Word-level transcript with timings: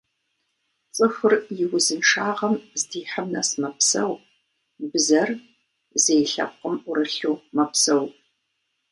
Цӏыхур 0.95 1.33
и 1.61 1.63
узыншагъэм 1.75 2.55
здихьым 2.79 3.27
нэс 3.33 3.49
мэпсэу, 3.61 4.13
бзэр 4.91 5.29
зей 6.03 6.23
лъэпкъым 6.31 6.75
ӏурылъыху 6.83 7.37
мэпсэу. 7.55 8.03